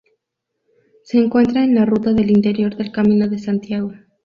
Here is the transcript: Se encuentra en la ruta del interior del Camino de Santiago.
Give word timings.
Se 1.03 1.19
encuentra 1.19 1.63
en 1.63 1.75
la 1.75 1.85
ruta 1.85 2.11
del 2.11 2.31
interior 2.31 2.75
del 2.75 2.91
Camino 2.91 3.27
de 3.27 3.37
Santiago. 3.37 3.93